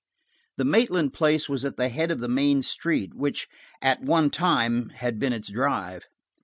[0.57, 3.47] The Maitland place was at the head of the main street, which
[3.83, 6.07] had at one time been its drive.